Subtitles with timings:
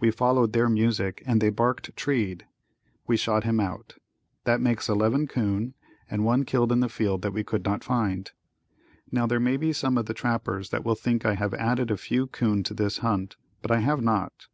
[0.00, 2.46] We followed their music and they barked treed.
[3.06, 3.96] We shot him out.
[4.44, 5.74] That makes eleven 'coon
[6.10, 8.30] and one killed in the field that we could not find.
[9.12, 11.98] Now there may be some of the trappers that will think I have added a
[11.98, 14.46] few 'coon to this hunt, but I have not.